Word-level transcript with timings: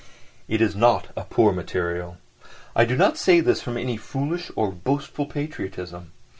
It 0.47 0.61
is 0.61 0.75
not 0.75 1.09
a 1.15 1.21
poor 1.23 1.53
material! 1.53 2.17
I 2.75 2.85
do 2.85 2.97
not 2.97 3.19
say 3.19 3.39
this 3.39 3.61
from 3.61 3.77
any 3.77 3.97
foolish 3.97 4.49
or 4.55 4.71
boastful 4.71 5.27
patriotism. 5.27 6.09